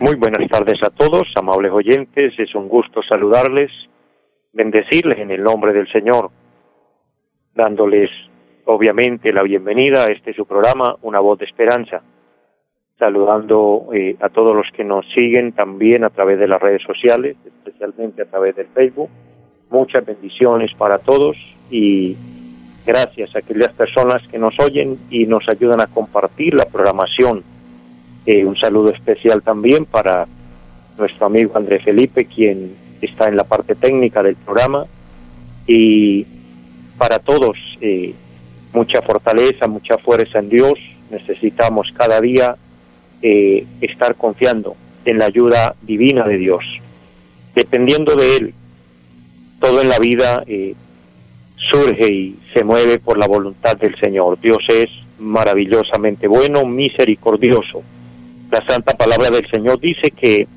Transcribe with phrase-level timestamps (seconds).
[0.00, 3.70] Muy buenas tardes a todos, amables oyentes, es un gusto saludarles
[4.52, 6.30] bendecirles en el nombre del Señor,
[7.54, 8.10] dándoles
[8.64, 12.02] obviamente la bienvenida a este su programa, Una voz de esperanza,
[12.98, 17.36] saludando eh, a todos los que nos siguen también a través de las redes sociales,
[17.46, 19.10] especialmente a través del Facebook.
[19.70, 21.36] Muchas bendiciones para todos
[21.70, 22.16] y
[22.84, 27.44] gracias a aquellas personas que nos oyen y nos ayudan a compartir la programación.
[28.28, 30.26] Un saludo especial también para
[30.98, 34.84] nuestro amigo Andrés Felipe, quien está en la parte técnica del programa
[35.66, 36.26] y
[36.98, 38.12] para todos eh,
[38.72, 40.74] mucha fortaleza, mucha fuerza en Dios.
[41.10, 42.56] Necesitamos cada día
[43.22, 46.64] eh, estar confiando en la ayuda divina de Dios.
[47.54, 48.54] Dependiendo de Él,
[49.60, 50.74] todo en la vida eh,
[51.70, 54.40] surge y se mueve por la voluntad del Señor.
[54.40, 54.86] Dios es
[55.18, 57.82] maravillosamente bueno, misericordioso.
[58.50, 60.48] La santa palabra del Señor dice que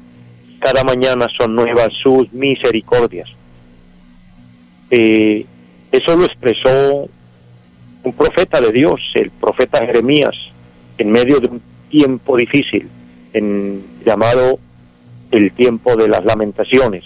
[0.60, 3.28] cada mañana son nuevas sus misericordias.
[4.90, 5.46] Eh,
[5.92, 7.10] eso lo expresó
[8.04, 10.36] un profeta de Dios, el profeta Jeremías,
[10.98, 12.88] en medio de un tiempo difícil,
[13.34, 14.60] en, llamado
[15.32, 17.04] el tiempo de las lamentaciones.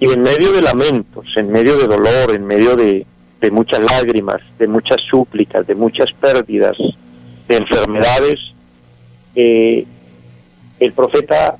[0.00, 3.06] Y en medio de lamentos, en medio de dolor, en medio de,
[3.52, 6.78] muchas lágrimas, de muchas súplicas, de muchas pérdidas,
[7.46, 8.40] de enfermedades,
[9.34, 9.86] eh,
[10.80, 11.56] el profeta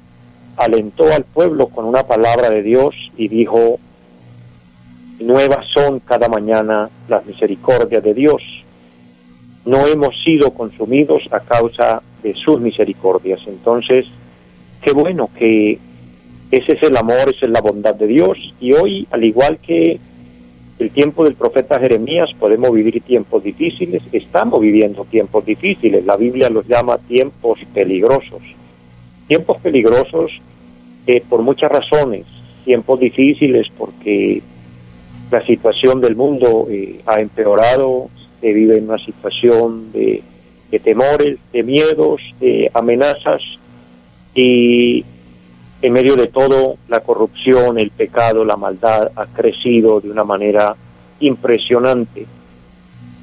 [0.57, 3.79] alentó al pueblo con una palabra de Dios y dijo,
[5.21, 8.43] nuevas son cada mañana las misericordias de Dios.
[9.65, 13.41] No hemos sido consumidos a causa de sus misericordias.
[13.47, 14.05] Entonces,
[14.83, 15.79] qué bueno que
[16.51, 18.37] ese es el amor, esa es la bondad de Dios.
[18.61, 19.99] Y hoy, al igual que
[20.79, 26.05] el tiempo del profeta Jeremías, podemos vivir tiempos difíciles, estamos viviendo tiempos difíciles.
[26.05, 28.43] La Biblia los llama tiempos peligrosos
[29.27, 30.31] tiempos peligrosos
[31.07, 32.25] eh, por muchas razones,
[32.65, 34.43] tiempos difíciles porque
[35.31, 38.09] la situación del mundo eh, ha empeorado,
[38.41, 40.23] se vive en una situación de,
[40.71, 43.43] de temores, de miedos, de amenazas
[44.35, 45.05] y
[45.83, 50.75] en medio de todo la corrupción, el pecado, la maldad ha crecido de una manera
[51.21, 52.27] impresionante.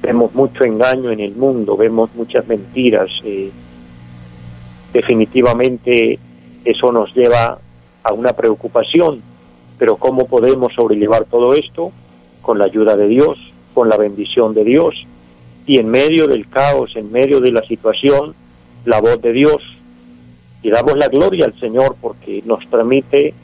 [0.00, 3.10] Vemos mucho engaño en el mundo, vemos muchas mentiras.
[3.24, 3.50] Eh,
[4.92, 6.18] definitivamente
[6.64, 7.58] eso nos lleva
[8.02, 9.22] a una preocupación,
[9.78, 11.92] pero ¿cómo podemos sobrellevar todo esto?
[12.40, 13.38] Con la ayuda de Dios,
[13.74, 14.94] con la bendición de Dios
[15.66, 18.34] y en medio del caos, en medio de la situación,
[18.84, 19.58] la voz de Dios.
[20.62, 23.34] Y damos la gloria al Señor porque nos permite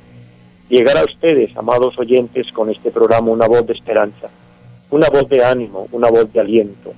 [0.68, 4.28] llegar a ustedes, amados oyentes, con este programa una voz de esperanza,
[4.90, 6.92] una voz de ánimo, una voz de aliento.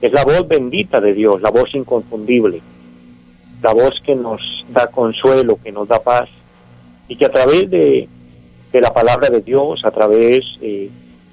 [0.00, 2.60] Es la voz bendita de Dios, la voz inconfundible
[3.64, 6.28] la voz que nos da consuelo, que nos da paz,
[7.08, 8.06] y que a través de,
[8.74, 10.90] la palabra de Dios, a través eh,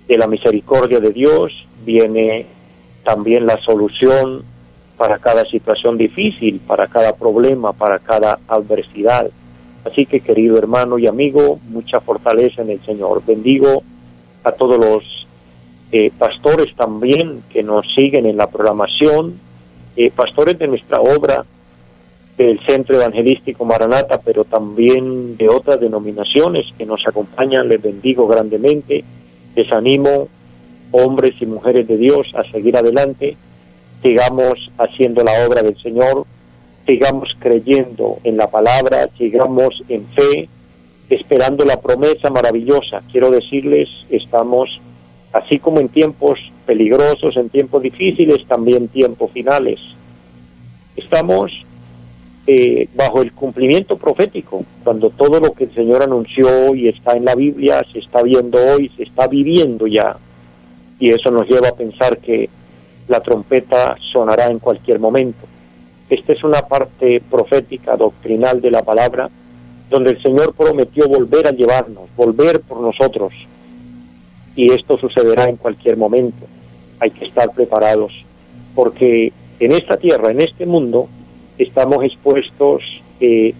[0.07, 1.51] de la misericordia de Dios,
[1.83, 2.45] viene
[3.03, 4.45] también la solución
[4.95, 9.29] para cada situación difícil, para cada problema, para cada adversidad.
[9.83, 13.23] Así que querido hermano y amigo, mucha fortaleza en el Señor.
[13.25, 13.83] Bendigo
[14.45, 15.27] a todos los
[15.91, 19.37] eh, pastores también que nos siguen en la programación,
[19.97, 21.43] eh, pastores de nuestra obra,
[22.45, 27.67] del Centro Evangelístico Maranata, pero también de otras denominaciones que nos acompañan.
[27.67, 29.03] Les bendigo grandemente,
[29.55, 30.27] les animo,
[30.91, 33.37] hombres y mujeres de Dios, a seguir adelante,
[34.01, 36.25] sigamos haciendo la obra del Señor,
[36.85, 40.49] sigamos creyendo en la palabra, sigamos en fe,
[41.09, 43.01] esperando la promesa maravillosa.
[43.11, 44.69] Quiero decirles, estamos,
[45.31, 49.79] así como en tiempos peligrosos, en tiempos difíciles, también tiempos finales.
[50.95, 51.51] Estamos
[52.47, 57.25] eh, bajo el cumplimiento profético, cuando todo lo que el Señor anunció y está en
[57.25, 60.17] la Biblia se está viendo hoy, se está viviendo ya.
[60.99, 62.49] Y eso nos lleva a pensar que
[63.07, 65.47] la trompeta sonará en cualquier momento.
[66.09, 69.29] Esta es una parte profética, doctrinal de la palabra,
[69.89, 73.33] donde el Señor prometió volver a llevarnos, volver por nosotros.
[74.55, 76.45] Y esto sucederá en cualquier momento.
[76.99, 78.11] Hay que estar preparados,
[78.73, 81.07] porque en esta tierra, en este mundo,
[81.63, 82.81] estamos expuestos
[83.19, 83.53] eh,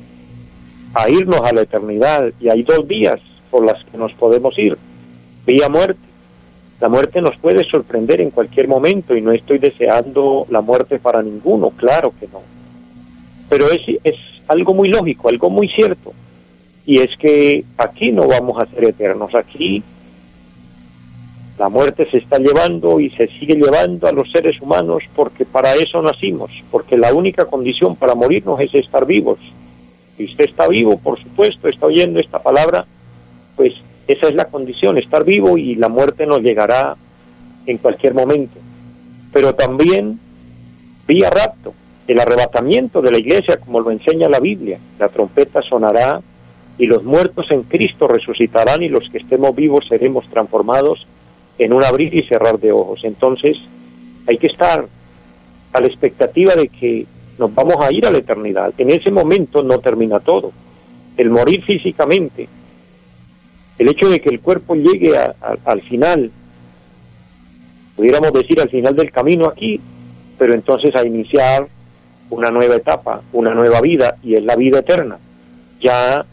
[0.94, 3.20] a irnos a la eternidad y hay dos vías
[3.50, 4.78] por las que nos podemos ir.
[5.46, 6.00] Vía muerte.
[6.80, 11.22] La muerte nos puede sorprender en cualquier momento y no estoy deseando la muerte para
[11.22, 12.42] ninguno, claro que no.
[13.50, 14.16] Pero es, es
[14.48, 16.14] algo muy lógico, algo muy cierto.
[16.86, 19.84] Y es que aquí no vamos a ser eternos, aquí
[21.62, 25.76] la muerte se está llevando y se sigue llevando a los seres humanos porque para
[25.76, 29.38] eso nacimos, porque la única condición para morirnos es estar vivos.
[30.18, 32.88] Si usted está vivo, por supuesto, está oyendo esta palabra,
[33.56, 33.74] pues
[34.08, 36.96] esa es la condición, estar vivo y la muerte nos llegará
[37.68, 38.58] en cualquier momento.
[39.32, 40.20] Pero también
[41.08, 41.76] vía rapto,
[42.08, 46.22] el arrebatamiento de la iglesia, como lo enseña la Biblia, la trompeta sonará
[46.80, 51.06] y los muertos en Cristo resucitarán y los que estemos vivos seremos transformados
[51.62, 53.02] en un abrir y cerrar de ojos.
[53.04, 53.56] Entonces
[54.28, 54.88] hay que estar
[55.74, 57.06] a la expectativa de que
[57.38, 58.74] nos vamos a ir a la eternidad.
[58.80, 60.52] En ese momento no termina todo.
[61.16, 62.50] El morir físicamente,
[63.78, 65.14] el hecho de que el cuerpo llegue
[65.66, 66.32] al final,
[67.96, 69.80] pudiéramos decir al final del camino aquí,
[70.40, 71.68] pero entonces a iniciar
[72.32, 75.20] una nueva etapa, una nueva vida, y es la vida eterna.
[75.80, 76.26] Ya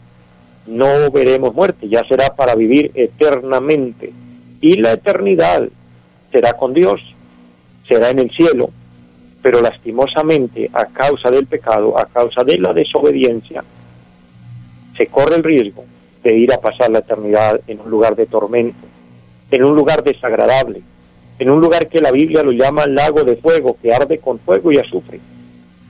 [0.65, 4.11] no veremos muerte, ya será para vivir eternamente
[4.61, 5.67] y la eternidad
[6.31, 7.01] será con Dios,
[7.87, 8.69] será en el cielo,
[9.41, 13.63] pero lastimosamente a causa del pecado, a causa de la desobediencia,
[14.97, 15.85] se corre el riesgo
[16.23, 18.85] de ir a pasar la eternidad en un lugar de tormento,
[19.49, 20.81] en un lugar desagradable,
[21.39, 24.71] en un lugar que la Biblia lo llama lago de fuego, que arde con fuego
[24.71, 25.19] y azufre,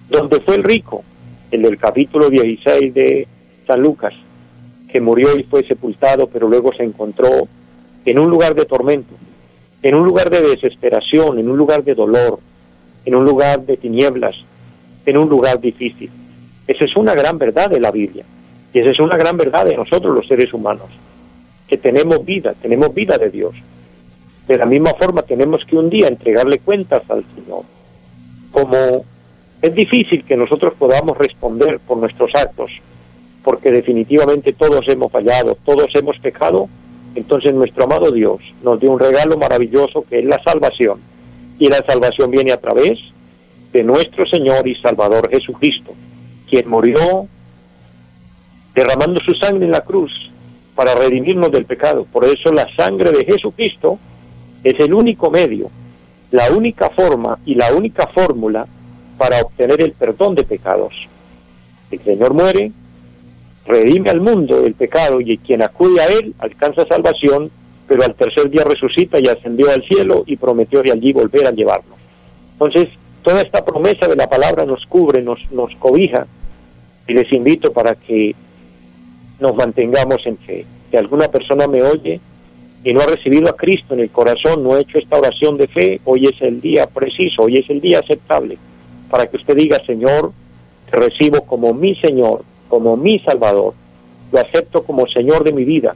[0.09, 1.03] donde fue el rico,
[1.49, 3.27] el del capítulo 16 de
[3.65, 4.13] San Lucas,
[4.91, 7.47] que murió y fue sepultado, pero luego se encontró
[8.09, 9.13] en un lugar de tormento,
[9.83, 12.39] en un lugar de desesperación, en un lugar de dolor,
[13.05, 14.35] en un lugar de tinieblas,
[15.05, 16.09] en un lugar difícil.
[16.67, 18.25] Esa es una gran verdad de la Biblia
[18.73, 20.87] y esa es una gran verdad de nosotros los seres humanos,
[21.67, 23.53] que tenemos vida, tenemos vida de Dios.
[24.47, 27.61] De la misma forma tenemos que un día entregarle cuentas al Señor.
[28.49, 29.05] Como
[29.61, 32.71] es difícil que nosotros podamos responder por nuestros actos,
[33.43, 36.67] porque definitivamente todos hemos fallado, todos hemos pecado,
[37.15, 40.99] entonces nuestro amado Dios nos dio un regalo maravilloso que es la salvación.
[41.57, 42.97] Y la salvación viene a través
[43.73, 45.93] de nuestro Señor y Salvador Jesucristo,
[46.49, 47.27] quien murió
[48.73, 50.11] derramando su sangre en la cruz
[50.75, 52.05] para redimirnos del pecado.
[52.05, 53.99] Por eso la sangre de Jesucristo
[54.63, 55.69] es el único medio,
[56.31, 58.65] la única forma y la única fórmula
[59.17, 60.93] para obtener el perdón de pecados.
[61.91, 62.71] El Señor muere,
[63.69, 67.51] redime al mundo del pecado y quien acude a él alcanza salvación,
[67.87, 71.51] pero al tercer día resucita y ascendió al cielo y prometió de allí volver a
[71.51, 71.97] llevarnos.
[72.53, 72.87] Entonces,
[73.21, 76.25] toda esta promesa de la palabra nos cubre, nos, nos cobija
[77.07, 78.35] y les invito para que
[79.39, 80.65] nos mantengamos en fe.
[80.89, 82.19] Si alguna persona me oye
[82.83, 85.67] y no ha recibido a Cristo en el corazón, no ha hecho esta oración de
[85.67, 88.57] fe, hoy es el día preciso, hoy es el día aceptable,
[89.11, 90.31] para que usted diga, Señor,
[90.89, 93.73] te recibo como mi Señor, como mi Salvador.
[94.31, 95.95] Lo acepto como Señor de mi vida.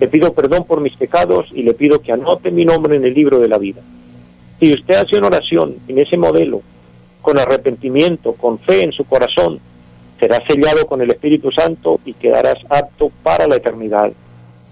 [0.00, 3.14] Le pido perdón por mis pecados y le pido que anote mi nombre en el
[3.14, 3.82] libro de la vida.
[4.58, 6.62] Si usted hace una oración en ese modelo,
[7.22, 9.60] con arrepentimiento, con fe en su corazón,
[10.18, 14.12] será sellado con el Espíritu Santo y quedarás apto para la eternidad.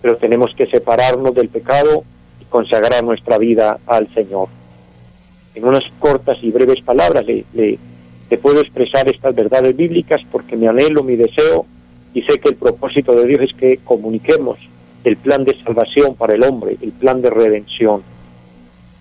[0.00, 2.04] Pero tenemos que separarnos del pecado
[2.40, 4.48] y consagrar nuestra vida al Señor.
[5.54, 7.78] En unas cortas y breves palabras le, le
[8.32, 11.66] te puedo expresar estas verdades bíblicas porque mi anhelo, mi deseo
[12.14, 14.58] y sé que el propósito de Dios es que comuniquemos
[15.04, 18.02] el plan de salvación para el hombre, el plan de redención,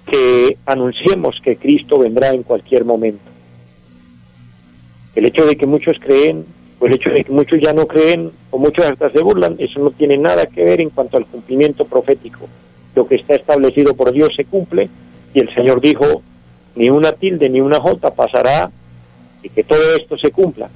[0.06, 3.24] que anunciemos que Cristo vendrá en cualquier momento.
[5.16, 6.44] El hecho de que muchos creen,
[6.82, 9.80] o el hecho de que muchos ya no creen, o muchos hasta se burlan, eso
[9.80, 12.50] no tiene nada que ver en cuanto al cumplimiento profético.
[12.96, 14.90] Lo que está establecido por Dios se cumple,
[15.34, 16.22] y el Señor dijo,
[16.76, 18.70] ni una tilde ni una jota pasará
[19.44, 20.70] y que todo esto se cumpla.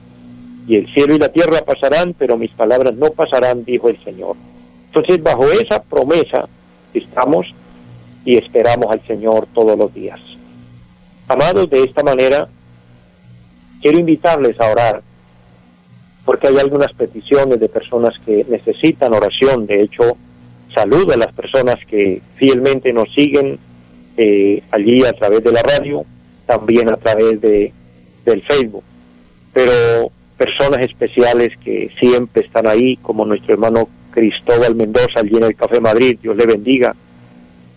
[0.67, 4.35] Y el cielo y la tierra pasarán, pero mis palabras no pasarán, dijo el Señor.
[4.87, 6.47] Entonces, bajo esa promesa
[6.93, 7.45] estamos
[8.23, 10.19] y esperamos al Señor todos los días.
[11.27, 12.47] Amados, de esta manera,
[13.81, 15.03] quiero invitarles a orar,
[16.23, 19.67] porque hay algunas peticiones de personas que necesitan oración.
[19.67, 20.17] De hecho,
[20.73, 23.59] saludo a las personas que fielmente nos siguen
[24.17, 26.03] eh, allí a través de la radio,
[26.45, 27.73] también a través de
[28.25, 28.83] del Facebook,
[29.53, 35.55] pero personas especiales que siempre están ahí, como nuestro hermano Cristóbal Mendoza allí en el
[35.55, 36.95] Café Madrid, Dios le bendiga,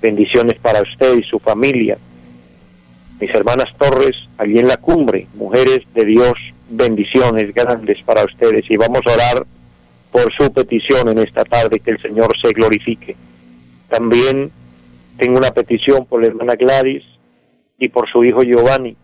[0.00, 1.99] bendiciones para usted y su familia.
[3.21, 6.35] Mis hermanas Torres allí en la cumbre, mujeres de Dios
[6.69, 9.47] bendiciones grandes para ustedes y vamos a orar
[10.12, 13.17] por su petición en esta tarde, que el Señor se glorifique.
[13.88, 14.50] También
[15.19, 17.05] tengo una petición por la hermana Gladys
[17.78, 18.97] y por su hijo Giovanni.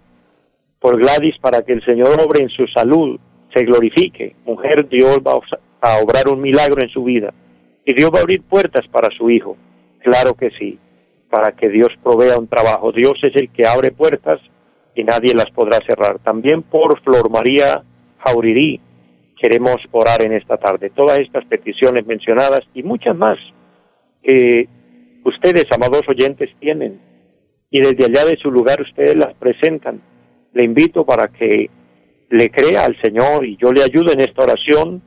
[0.85, 3.19] Por Gladys para que el Señor obre en su salud,
[3.55, 4.37] se glorifique.
[4.45, 5.33] Mujer, Dios va
[5.81, 7.33] a obrar un milagro en su vida.
[7.87, 9.57] Y Dios va a abrir puertas para su hijo.
[10.01, 10.79] Claro que sí,
[11.31, 12.93] para que Dios provea un trabajo.
[12.93, 14.39] Dios es el que abre puertas
[14.95, 16.19] y nadie las podrá cerrar.
[16.19, 17.83] También por Flor María
[18.19, 18.79] Jaurirí
[19.41, 20.91] queremos orar en esta tarde.
[20.91, 23.39] Todas estas peticiones mencionadas y muchas más
[24.23, 24.69] que
[25.25, 27.01] ustedes, amados oyentes, tienen
[27.71, 30.13] y desde allá de su lugar ustedes las presentan.
[30.55, 31.69] Le invito para que
[32.31, 35.03] le crea al Señor y yo le ayudo en esta oración.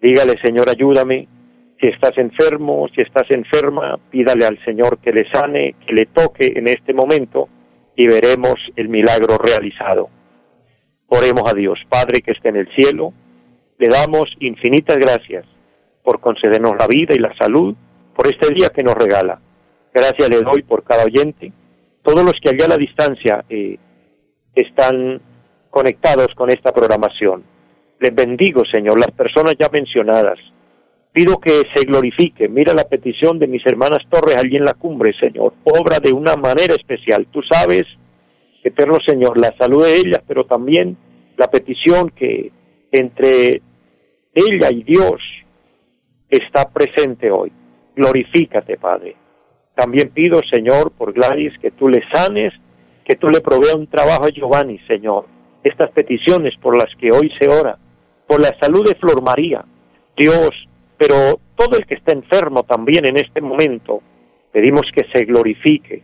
[0.00, 1.28] Dígale, Señor, ayúdame.
[1.80, 6.52] Si estás enfermo, si estás enferma, pídale al Señor que le sane, que le toque
[6.56, 7.48] en este momento
[7.94, 10.08] y veremos el milagro realizado.
[11.08, 13.12] Oremos a Dios, Padre que esté en el cielo,
[13.78, 15.46] le damos infinitas gracias
[16.02, 17.74] por concedernos la vida y la salud,
[18.14, 19.40] por este día que nos regala.
[19.94, 21.52] Gracias le doy por cada oyente,
[22.02, 23.78] todos los que allá a la distancia eh,
[24.60, 25.20] están
[25.70, 27.44] conectados con esta programación.
[28.00, 30.38] Les bendigo, Señor, las personas ya mencionadas.
[31.12, 32.48] Pido que se glorifique.
[32.48, 35.54] Mira la petición de mis hermanas Torres allí en la cumbre, Señor.
[35.64, 37.26] Obra de una manera especial.
[37.32, 37.84] Tú sabes,
[38.62, 40.96] eterno Señor, la salud de ellas, pero también
[41.36, 42.52] la petición que
[42.92, 43.62] entre
[44.34, 45.20] ella y Dios
[46.28, 47.52] está presente hoy.
[47.96, 49.16] Glorifícate, Padre.
[49.74, 52.52] También pido, Señor, por Gladys, que tú le sanes,
[53.08, 55.24] que tú le proveas un trabajo a Giovanni, Señor.
[55.64, 57.78] Estas peticiones por las que hoy se ora,
[58.26, 59.64] por la salud de Flor María,
[60.14, 60.50] Dios,
[60.98, 64.02] pero todo el que está enfermo también en este momento,
[64.52, 66.02] pedimos que se glorifique.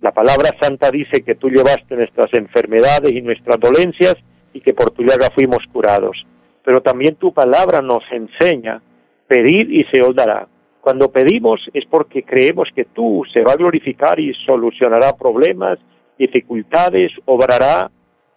[0.00, 4.16] La palabra santa dice que tú llevaste nuestras enfermedades y nuestras dolencias
[4.54, 6.16] y que por tu llaga fuimos curados.
[6.64, 8.80] Pero también tu palabra nos enseña,
[9.28, 10.48] pedir y se os dará.
[10.80, 15.78] Cuando pedimos es porque creemos que tú se va a glorificar y solucionará problemas,
[16.20, 17.90] dificultades, obrará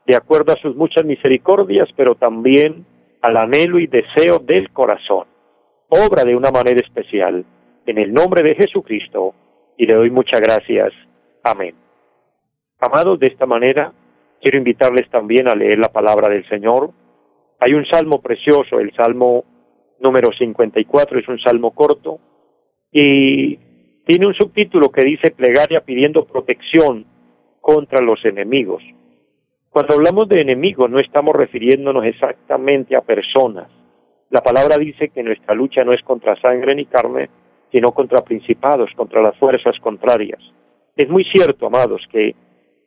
[0.07, 2.85] de acuerdo a sus muchas misericordias, pero también
[3.21, 5.27] al anhelo y deseo del corazón.
[5.89, 7.45] Obra de una manera especial.
[7.85, 9.33] En el nombre de Jesucristo,
[9.77, 10.93] y le doy muchas gracias.
[11.43, 11.75] Amén.
[12.79, 13.91] Amados, de esta manera,
[14.41, 16.91] quiero invitarles también a leer la palabra del Señor.
[17.59, 19.43] Hay un salmo precioso, el salmo
[19.99, 22.19] número 54, es un salmo corto,
[22.91, 23.57] y
[24.05, 27.05] tiene un subtítulo que dice plegaria pidiendo protección
[27.63, 28.83] contra los enemigos.
[29.69, 33.69] Cuando hablamos de enemigos no estamos refiriéndonos exactamente a personas.
[34.29, 37.29] La palabra dice que nuestra lucha no es contra sangre ni carne,
[37.71, 40.41] sino contra principados, contra las fuerzas contrarias.
[40.97, 42.35] Es muy cierto, amados, que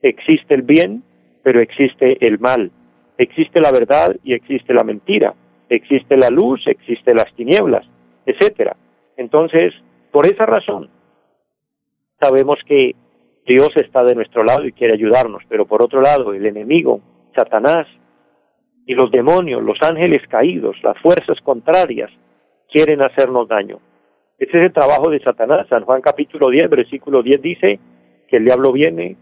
[0.02, 1.02] existe el bien,
[1.42, 2.71] pero existe el mal.
[3.16, 5.35] Existe la verdad y existe la mentira.
[5.71, 7.87] Existe la luz, existe las tinieblas,
[8.26, 8.76] etcétera.
[9.16, 9.73] Entonces,
[10.12, 10.90] por esa razón,
[12.21, 12.95] sabemos que
[13.47, 17.00] Dios está de nuestro lado y quiere ayudarnos, pero por otro lado, el enemigo,
[17.35, 17.87] Satanás,
[18.87, 22.11] y los demonios, los ángeles caídos, las fuerzas contrarias,
[22.71, 23.79] quieren hacernos daño.
[24.38, 25.67] Ese es el trabajo de Satanás.
[25.69, 27.81] San Juan capítulo 10, versículo 10 dice
[28.29, 29.17] que el diablo viene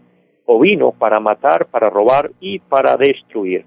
[0.45, 3.65] o vino para matar, para robar y para destruir.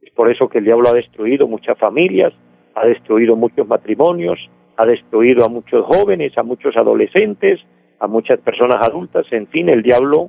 [0.00, 2.32] Es por eso que el diablo ha destruido muchas familias,
[2.74, 4.38] ha destruido muchos matrimonios,
[4.76, 7.60] ha destruido a muchos jóvenes, a muchos adolescentes,
[8.02, 10.28] a muchas personas adultas, en fin, el diablo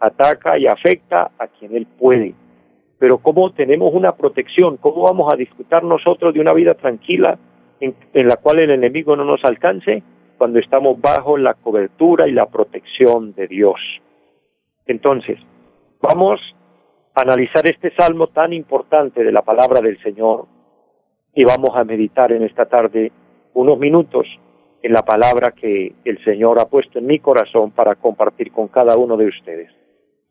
[0.00, 2.34] ataca y afecta a quien él puede.
[2.98, 4.78] Pero ¿cómo tenemos una protección?
[4.78, 7.38] ¿Cómo vamos a disfrutar nosotros de una vida tranquila
[7.78, 10.02] en, en la cual el enemigo no nos alcance?
[10.38, 13.78] Cuando estamos bajo la cobertura y la protección de Dios.
[14.86, 15.38] Entonces,
[16.00, 16.40] vamos
[17.14, 20.46] a analizar este salmo tan importante de la palabra del Señor
[21.34, 23.12] y vamos a meditar en esta tarde
[23.52, 24.26] unos minutos
[24.84, 28.98] en la palabra que el Señor ha puesto en mi corazón para compartir con cada
[28.98, 29.70] uno de ustedes.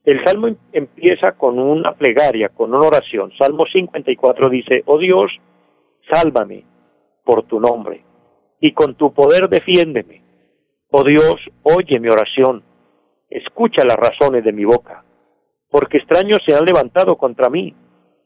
[0.06, 3.32] El salmo em-, empieza con una plegaria, con una oración.
[3.40, 5.32] Salmo 54 dice, oh Dios,
[6.08, 6.66] sálvame
[7.26, 8.04] por tu nombre
[8.60, 10.22] y con tu poder defiéndeme.
[10.92, 12.62] Oh Dios, oye mi oración,
[13.32, 15.04] escucha las razones de mi boca,
[15.72, 17.74] porque extraños se han levantado contra mí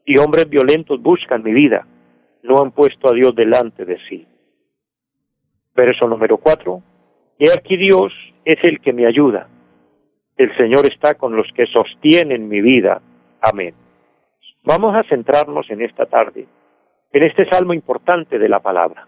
[0.04, 1.86] y hombres violentos buscan mi vida,
[2.42, 4.26] no han puesto a Dios delante de sí.
[5.78, 6.82] Verso número cuatro.
[7.38, 8.12] Y aquí Dios
[8.44, 9.48] es el que me ayuda.
[10.36, 13.00] El Señor está con los que sostienen mi vida.
[13.40, 13.74] Amén.
[14.64, 16.48] Vamos a centrarnos en esta tarde,
[17.12, 19.06] en este salmo importante de la palabra,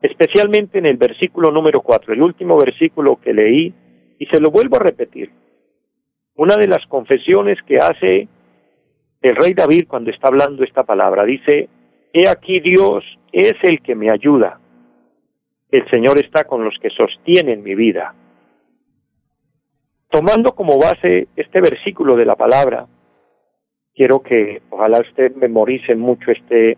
[0.00, 3.74] especialmente en el versículo número cuatro, el último versículo que leí,
[4.20, 5.28] y se lo vuelvo a repetir.
[6.36, 8.28] Una de las confesiones que hace
[9.22, 11.68] El rey David cuando está hablando esta palabra dice,
[12.12, 13.02] He aquí Dios
[13.32, 14.60] es el que me ayuda.
[15.72, 18.14] El Señor está con los que sostienen mi vida.
[20.10, 22.86] Tomando como base este versículo de la palabra,
[23.94, 26.76] quiero que ojalá usted memorice mucho este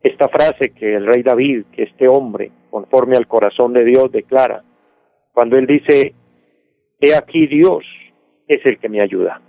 [0.00, 4.64] esta frase que el rey David, que este hombre, conforme al corazón de Dios, declara,
[5.32, 6.14] cuando él dice,
[7.00, 7.84] he aquí Dios
[8.48, 9.40] es el que me ayuda.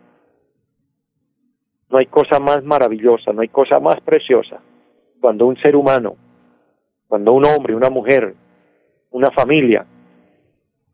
[1.89, 4.61] No hay cosa más maravillosa, no hay cosa más preciosa
[5.19, 6.15] cuando un ser humano,
[7.09, 8.35] cuando un hombre, una mujer,
[9.09, 9.85] una familia,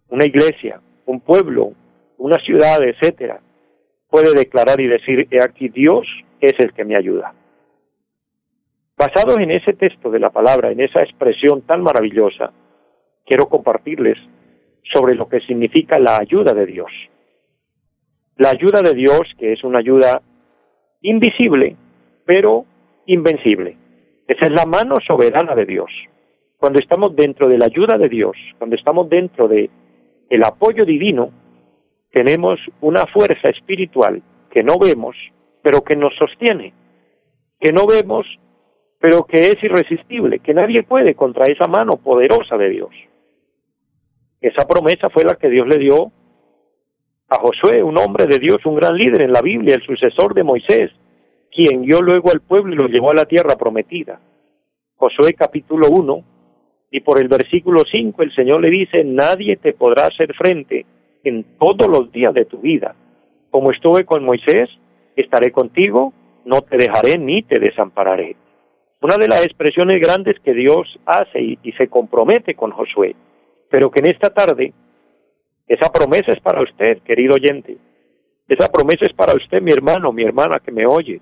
[0.08, 1.74] una iglesia, un pueblo,
[2.18, 3.42] una ciudad, etcétera,
[4.10, 6.08] puede declarar y decir, he aquí Dios
[6.40, 7.34] es el que me ayuda.
[8.98, 12.54] Basados en ese texto de la palabra, en esa expresión tan maravillosa,
[13.26, 14.18] quiero compartirles
[14.94, 16.92] sobre lo que significa la ayuda de Dios.
[18.38, 20.22] La ayuda de Dios, que es una ayuda
[21.02, 21.76] invisible,
[22.26, 22.64] pero
[23.06, 23.78] invencible.
[24.27, 25.91] Esa es la mano soberana de Dios.
[26.58, 29.70] Cuando estamos dentro de la ayuda de Dios, cuando estamos dentro de
[30.29, 31.32] el apoyo divino,
[32.12, 35.15] tenemos una fuerza espiritual que no vemos,
[35.62, 36.74] pero que nos sostiene,
[37.60, 38.25] que no vemos,
[39.00, 42.91] pero que es irresistible, que nadie puede contra esa mano poderosa de Dios.
[44.41, 46.12] Esa promesa fue la que Dios le dio
[47.29, 50.44] a Josué, un hombre de Dios, un gran líder en la Biblia, el sucesor de
[50.44, 50.91] Moisés,
[51.56, 54.20] quien guió luego al pueblo y lo llevó a la tierra prometida.
[54.98, 56.24] Josué capítulo 1,
[56.92, 60.86] y por el versículo 5 el Señor le dice, nadie te podrá hacer frente
[61.24, 62.94] en todos los días de tu vida.
[63.52, 64.70] Como estuve con Moisés,
[65.16, 68.36] estaré contigo, no te dejaré ni te desampararé.
[69.02, 73.16] Una de las expresiones grandes que Dios hace y, y se compromete con Josué,
[73.70, 74.74] pero que en esta tarde
[75.68, 77.78] esa promesa es para usted, querido oyente.
[78.48, 81.22] Esa promesa es para usted, mi hermano, mi hermana que me oye.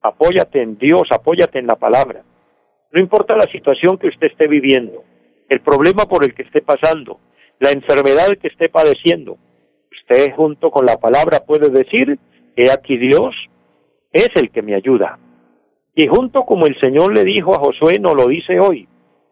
[0.00, 2.22] Apóyate en Dios, apóyate en la palabra.
[2.92, 5.04] No importa la situación que usted esté viviendo,
[5.48, 7.20] el problema por el que esté pasando,
[7.58, 9.36] la enfermedad que esté padeciendo.
[9.90, 12.18] Usted junto con la palabra puede decir,
[12.56, 13.34] he aquí Dios
[14.12, 15.18] es el que me ayuda.
[15.94, 18.88] Y junto como el Señor le dijo a Josué, no lo dice hoy,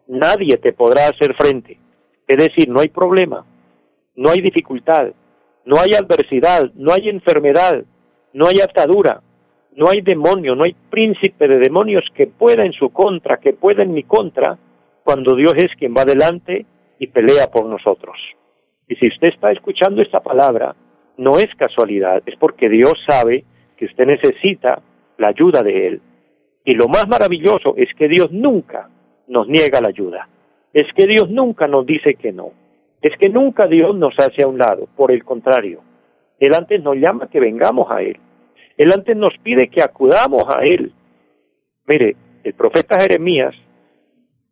[0.09, 1.79] nadie te podrá hacer frente.
[2.27, 3.47] Es decir, no hay problema,
[4.17, 5.13] no hay dificultad,
[5.65, 7.85] no hay adversidad, no hay enfermedad,
[8.33, 9.23] no hay atadura,
[9.77, 13.83] no hay demonio, no hay príncipe de demonios que pueda en su contra, que pueda
[13.83, 14.59] en mi contra,
[15.05, 16.67] cuando Dios es quien va adelante
[16.99, 18.17] y pelea por nosotros.
[18.89, 20.75] Y si usted está escuchando esta palabra,
[21.19, 23.45] no es casualidad, es porque Dios sabe
[23.77, 24.83] que usted necesita
[25.19, 26.01] la ayuda de Él.
[26.65, 28.89] Y lo más maravilloso es que Dios nunca
[29.29, 30.29] nos niega la ayuda,
[30.73, 32.53] es que Dios nunca nos dice que no
[33.03, 35.81] es que nunca Dios nos hace a un lado, por el contrario,
[36.39, 38.19] Él antes nos llama que vengamos a Él,
[38.77, 40.93] Él antes nos pide que acudamos a Él.
[41.87, 43.55] Mire, el profeta Jeremías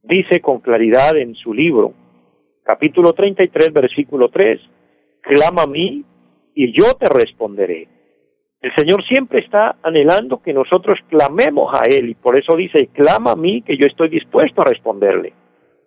[0.03, 1.93] dice con claridad en su libro,
[2.63, 4.61] capítulo 33, versículo 3,
[5.21, 6.05] clama a mí
[6.55, 7.89] y yo te responderé.
[8.61, 13.33] El Señor siempre está anhelando que nosotros clamemos a Él y por eso dice, clama
[13.33, 15.35] a mí que yo estoy dispuesto a responderle.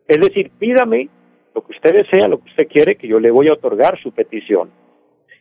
[0.08, 1.10] Es decir, pídame
[1.56, 4.12] lo que usted desea, lo que usted quiere, que yo le voy a otorgar su
[4.12, 4.70] petición.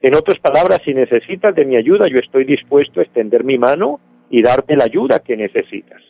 [0.06, 3.98] En otras palabras, si necesitas de mi ayuda, yo estoy dispuesto a extender mi mano
[4.30, 6.00] y darte la ayuda que necesitas.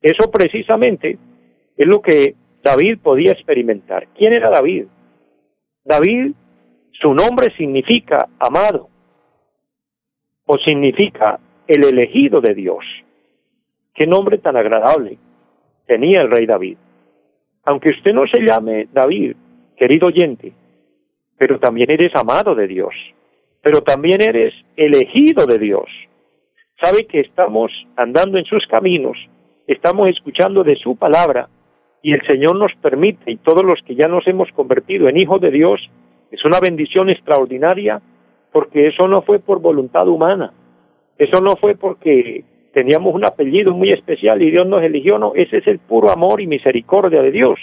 [0.00, 1.18] Eso precisamente
[1.76, 4.08] es lo que David podía experimentar.
[4.16, 4.86] ¿Quién era David?
[5.84, 6.32] David,
[6.92, 8.88] su nombre significa amado
[10.46, 12.86] o significa el elegido de Dios.
[13.92, 15.18] Qué nombre tan agradable
[15.86, 16.78] tenía el rey David
[17.64, 19.36] aunque usted no se llame David,
[19.76, 20.52] querido oyente,
[21.40, 22.94] pero también eres amado de Dios,
[23.62, 25.86] pero también eres elegido de Dios.
[26.82, 29.16] Sabe que estamos andando en sus caminos,
[29.66, 31.48] estamos escuchando de su palabra
[32.02, 35.40] y el Señor nos permite, y todos los que ya nos hemos convertido en hijos
[35.40, 35.80] de Dios,
[36.30, 38.02] es una bendición extraordinaria
[38.52, 40.52] porque eso no fue por voluntad humana,
[41.16, 45.56] eso no fue porque teníamos un apellido muy especial y Dios nos eligió, no, ese
[45.56, 47.58] es el puro amor y misericordia de Dios,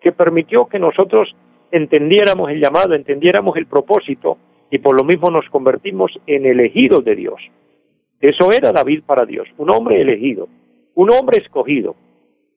[0.00, 1.34] que permitió que nosotros
[1.70, 4.38] entendiéramos el llamado, entendiéramos el propósito
[4.70, 7.40] y por lo mismo nos convertimos en elegidos de Dios.
[8.20, 10.48] Eso era David para Dios, un hombre elegido,
[10.94, 11.94] un hombre escogido,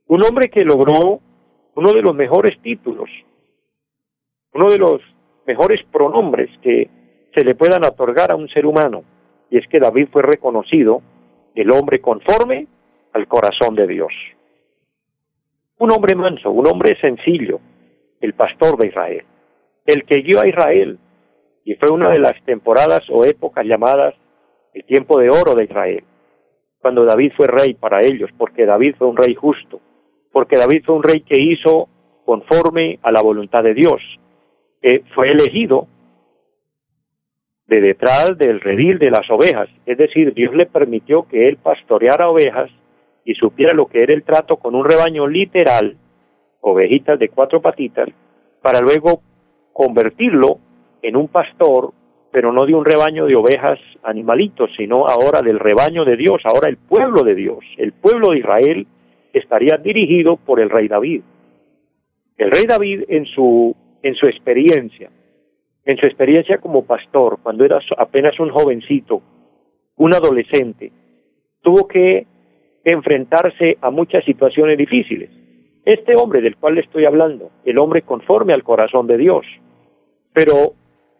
[0.08, 1.20] un hombre que logró
[1.76, 3.10] uno de los mejores títulos,
[4.54, 5.02] uno de los
[5.46, 6.90] mejores pronombres que
[7.34, 9.04] se le puedan otorgar a un ser humano,
[9.50, 11.02] y es que David fue reconocido
[11.56, 12.68] el hombre conforme
[13.14, 14.12] al corazón de Dios.
[15.78, 17.60] Un hombre manso, un hombre sencillo,
[18.22, 19.26] el pastor de Israel,
[19.86, 21.00] el que guió a Israel,
[21.66, 24.16] y fue una de las temporadas o épocas llamadas
[24.74, 26.04] el tiempo de oro de Israel,
[26.80, 29.80] cuando David fue rey para ellos, porque David fue un rey justo,
[30.32, 31.90] porque David fue un rey que hizo
[32.26, 34.02] conforme a la voluntad de Dios.
[34.82, 35.88] Eh, fue elegido
[37.68, 42.30] de detrás del redil de las ovejas, es decir, Dios le permitió que él pastoreara
[42.30, 42.70] ovejas
[43.24, 45.96] y supiera lo que era el trato con un rebaño literal,
[46.62, 48.10] ovejitas de cuatro patitas,
[48.62, 49.22] para luego
[49.74, 50.60] convertirlo
[51.02, 51.94] en un pastor,
[52.32, 56.70] pero no de un rebaño de ovejas animalitos, sino ahora del rebaño de Dios, ahora
[56.70, 58.88] el pueblo de Dios, el pueblo de Israel
[59.34, 61.22] estaría dirigido por el rey David.
[62.38, 65.12] El rey David en su en su experiencia,
[65.86, 69.22] en su experiencia como pastor, cuando era apenas un jovencito,
[69.98, 70.92] un adolescente,
[71.62, 72.26] tuvo que
[72.84, 75.30] enfrentarse a muchas situaciones difíciles.
[75.86, 79.46] Este hombre del cual le estoy hablando, el hombre conforme al corazón de Dios.
[80.34, 80.74] Pero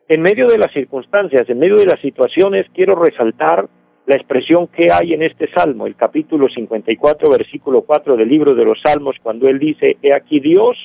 [0.08, 3.68] en medio de las circunstancias, en medio de las situaciones, quiero resaltar
[4.06, 8.66] la expresión que hay en este salmo, el capítulo 54, versículo 4 del libro de
[8.66, 10.78] los salmos, cuando él dice, he aquí Dios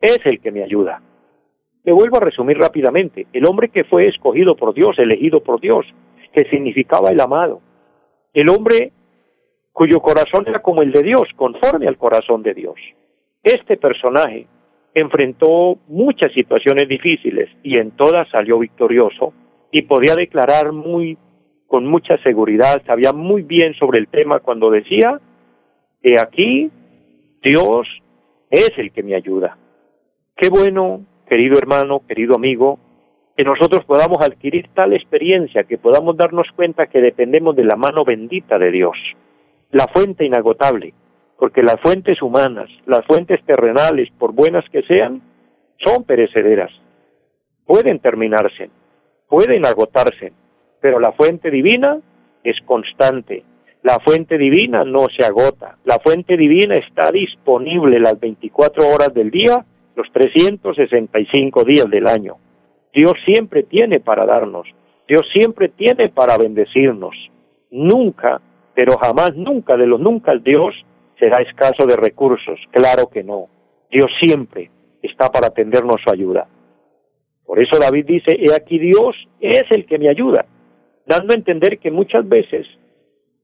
[0.00, 1.02] es el que me ayuda.
[1.84, 5.86] Le vuelvo a resumir rápidamente, el hombre que fue escogido por Dios, elegido por Dios,
[6.32, 7.60] que significaba el amado,
[8.32, 8.92] el hombre
[9.76, 12.76] cuyo corazón era como el de Dios, conforme al corazón de Dios.
[13.42, 14.46] Este personaje
[14.94, 19.34] enfrentó muchas situaciones difíciles y en todas salió victorioso
[19.70, 21.18] y podía declarar muy
[21.66, 25.20] con mucha seguridad, sabía muy bien sobre el tema cuando decía,
[26.02, 26.70] que aquí
[27.42, 27.86] Dios
[28.48, 29.58] es el que me ayuda.
[30.36, 32.78] Qué bueno, querido hermano, querido amigo,
[33.36, 38.06] que nosotros podamos adquirir tal experiencia, que podamos darnos cuenta que dependemos de la mano
[38.06, 38.96] bendita de Dios
[39.76, 40.94] la fuente inagotable,
[41.38, 45.20] porque las fuentes humanas, las fuentes terrenales, por buenas que sean,
[45.84, 46.70] son perecederas,
[47.66, 48.70] pueden terminarse,
[49.28, 50.32] pueden agotarse,
[50.80, 52.00] pero la fuente divina
[52.42, 53.44] es constante,
[53.82, 59.30] la fuente divina no se agota, la fuente divina está disponible las 24 horas del
[59.30, 59.62] día,
[59.94, 62.36] los 365 días del año.
[62.94, 64.66] Dios siempre tiene para darnos,
[65.06, 67.14] Dios siempre tiene para bendecirnos.
[67.70, 68.40] Nunca
[68.76, 70.74] pero jamás, nunca, de los nunca, Dios
[71.18, 72.60] será escaso de recursos.
[72.70, 73.48] Claro que no.
[73.90, 74.70] Dios siempre
[75.02, 76.46] está para tendernos su ayuda.
[77.46, 80.44] Por eso David dice, he aquí Dios es el que me ayuda,
[81.06, 82.66] dando a entender que muchas veces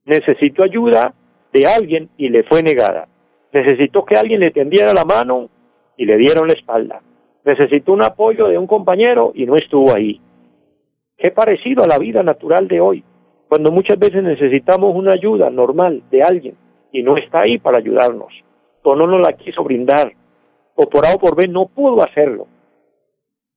[0.04, 1.14] necesito ayuda
[1.50, 3.08] de alguien y le fue negada.
[3.54, 5.48] Necesitó que alguien le tendiera la mano
[5.96, 7.00] y le dieron la espalda.
[7.46, 10.20] Necesitó un apoyo de un compañero y no estuvo ahí.
[11.16, 13.04] Qué parecido a la vida natural de hoy
[13.52, 16.56] cuando muchas veces necesitamos una ayuda normal de alguien
[16.90, 18.32] y no está ahí para ayudarnos,
[18.82, 20.10] o no nos la quiso brindar,
[20.74, 22.46] o por A o por B no pudo hacerlo.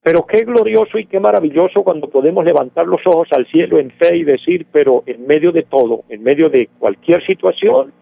[0.04, 4.18] Pero qué glorioso y qué maravilloso cuando podemos levantar los ojos al cielo en fe
[4.18, 7.94] y decir, pero en medio de todo, en medio de cualquier situación,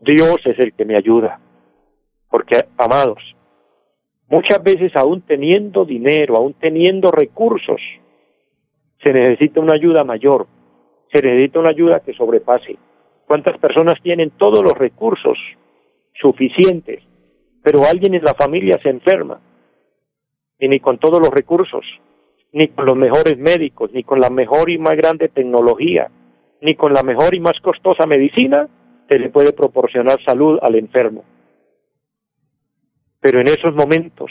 [0.00, 1.38] Dios es el que me ayuda.
[2.30, 3.18] Porque, amados,
[4.26, 7.82] muchas veces aún teniendo dinero, aún teniendo recursos,
[9.02, 10.46] se necesita una ayuda mayor,
[11.12, 12.76] se necesita una ayuda que sobrepase.
[13.26, 15.38] ¿Cuántas personas tienen todos los recursos
[16.20, 17.02] suficientes,
[17.62, 19.40] pero alguien en la familia se enferma?
[20.58, 21.84] Y ni con todos los recursos,
[22.52, 26.10] ni con los mejores médicos, ni con la mejor y más grande tecnología,
[26.60, 28.68] ni con la mejor y más costosa medicina,
[29.08, 31.24] se le puede proporcionar salud al enfermo.
[33.20, 34.30] Pero en esos momentos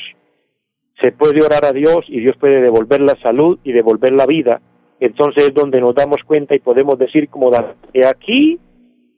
[1.00, 4.62] se puede orar a Dios y Dios puede devolver la salud y devolver la vida
[5.02, 8.60] entonces es donde nos damos cuenta y podemos decir como de aquí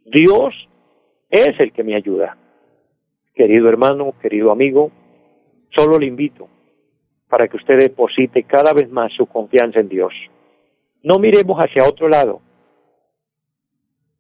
[0.06, 0.54] Dios
[1.30, 2.38] es el que me ayuda.
[3.36, 4.92] Querido hermano, querido amigo,
[5.76, 6.48] solo le invito
[7.28, 10.14] para que usted deposite cada vez más su confianza en Dios.
[11.02, 12.40] No miremos hacia otro lado.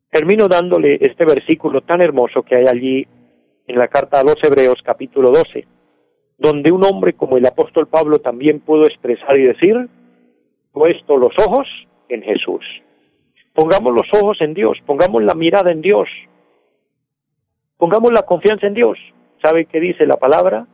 [0.10, 3.08] Termino dándole este versículo tan hermoso que hay allí
[3.67, 5.65] en la carta a los Hebreos capítulo 12,
[6.38, 9.88] donde un hombre como el apóstol Pablo también pudo expresar y decir,
[10.74, 11.68] puesto los ojos
[12.10, 12.66] en Jesús.
[13.54, 16.10] Pongamos los ojos en Dios, pongamos la mirada en Dios,
[17.78, 18.98] pongamos la confianza en Dios.
[19.42, 20.68] ¿Sabe qué dice la palabra?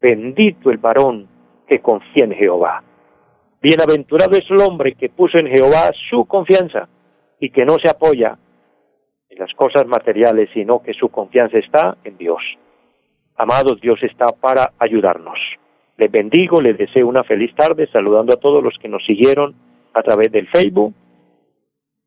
[0.00, 1.28] Bendito el varón
[1.66, 2.84] que confía en Jehová.
[3.60, 6.88] Bienaventurado es el hombre que puso en Jehová su confianza
[7.40, 8.38] y que no se apoya
[9.28, 12.42] en las cosas materiales, sino que su confianza está en Dios.
[13.36, 15.38] Amados, Dios está para ayudarnos.
[16.02, 19.54] Les bendigo, les deseo una feliz tarde, saludando a todos los que nos siguieron
[19.94, 20.92] a través del Facebook.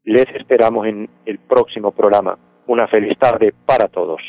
[0.03, 2.37] Les esperamos en el próximo programa.
[2.67, 4.19] Una feliz tarde para todos.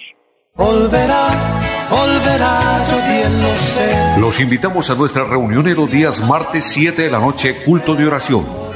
[4.21, 8.07] Los invitamos a nuestra reunión en los días martes 7 de la noche, culto de
[8.07, 8.66] oración